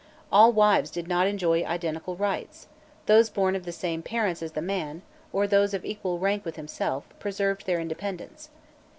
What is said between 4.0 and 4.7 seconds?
parents as the